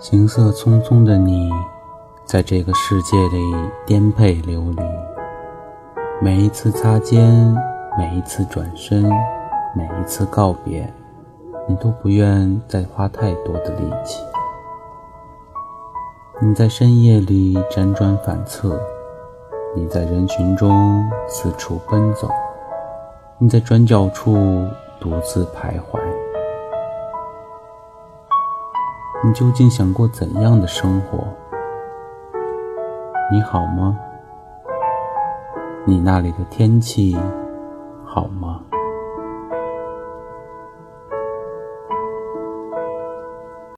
[0.00, 1.50] 行色匆匆的你，
[2.24, 3.54] 在这个世界里
[3.84, 4.82] 颠沛流离。
[6.22, 7.54] 每一次擦肩，
[7.98, 9.02] 每一次转身，
[9.76, 10.90] 每一次告别，
[11.68, 14.22] 你都不愿再花太多的力气。
[16.40, 18.80] 你在深夜里辗转反侧，
[19.76, 22.26] 你在人群中四处奔走，
[23.36, 24.32] 你在转角处
[24.98, 25.99] 独自徘徊。
[29.22, 31.18] 你究竟想过怎样的生活？
[33.30, 33.94] 你好吗？
[35.84, 37.14] 你那里的天气
[38.02, 38.62] 好吗？